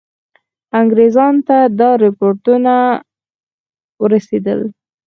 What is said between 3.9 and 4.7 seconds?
ورسېدل.